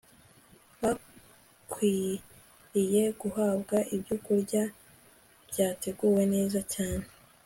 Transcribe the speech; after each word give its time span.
bakwiriye 0.79 3.03
guhabwa 3.21 3.77
ibyokurya 3.95 4.63
byateguwe 5.49 6.21
neza 6.35 6.59
cyane 6.73 7.05